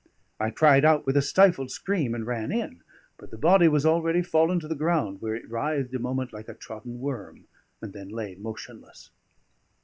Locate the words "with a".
1.05-1.21